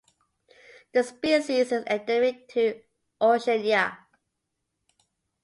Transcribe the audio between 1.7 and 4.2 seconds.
is endemic to Oceania.